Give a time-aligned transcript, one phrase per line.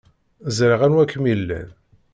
[0.57, 1.69] Ẓriɣ anwa kem-ilan.